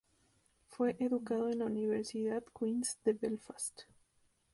Fue 0.65 0.95
educado 0.97 1.51
en 1.51 1.59
la 1.59 1.65
Universidad 1.65 2.43
Queen’s 2.59 2.97
de 3.05 3.13
Belfast. 3.13 3.81